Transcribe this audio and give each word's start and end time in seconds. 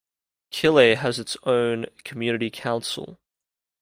Killay 0.51 0.95
has 0.95 1.19
its 1.19 1.37
own 1.45 1.85
community 2.03 2.49
council. 2.49 3.19